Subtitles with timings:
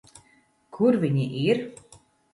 [0.77, 1.65] Kur viņi ir?